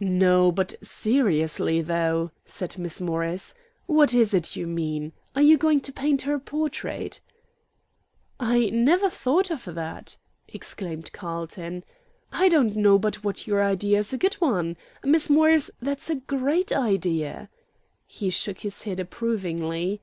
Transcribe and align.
"No; 0.00 0.50
but 0.50 0.74
seriously, 0.80 1.82
though," 1.82 2.30
said 2.46 2.78
Miss 2.78 3.02
Morris, 3.02 3.52
"what 3.84 4.14
is 4.14 4.32
it 4.32 4.56
you 4.56 4.66
mean? 4.66 5.12
Are 5.36 5.42
you 5.42 5.58
going 5.58 5.80
to 5.82 5.92
paint 5.92 6.22
her 6.22 6.38
portrait?" 6.38 7.20
"I 8.40 8.70
never 8.70 9.10
thought 9.10 9.50
of 9.50 9.66
that," 9.74 10.16
exclaimed 10.48 11.12
Carlton. 11.12 11.84
"I 12.32 12.48
don't 12.48 12.76
know 12.76 12.98
but 12.98 13.16
what 13.22 13.46
your 13.46 13.62
idea 13.62 13.98
is 13.98 14.14
a 14.14 14.16
good 14.16 14.36
one. 14.36 14.78
Miss 15.04 15.28
Morris, 15.28 15.70
that's 15.82 16.08
a 16.08 16.14
great 16.14 16.72
idea." 16.72 17.50
He 18.06 18.30
shook 18.30 18.60
his 18.60 18.84
head 18.84 18.98
approvingly. 18.98 20.00